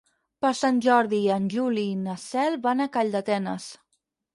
Per 0.45 0.49
Sant 0.59 0.79
Jordi 0.85 1.21
en 1.37 1.47
Juli 1.57 1.85
i 1.93 2.01
na 2.09 2.19
Cel 2.25 2.61
van 2.67 2.87
a 2.89 2.93
Calldetenes. 2.99 3.75